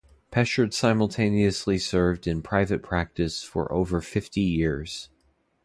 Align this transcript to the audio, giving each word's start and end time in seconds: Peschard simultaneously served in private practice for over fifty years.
Peschard 0.31 0.73
simultaneously 0.73 1.77
served 1.77 2.25
in 2.25 2.41
private 2.41 2.81
practice 2.81 3.43
for 3.43 3.71
over 3.71 4.01
fifty 4.01 4.41
years. 4.41 5.09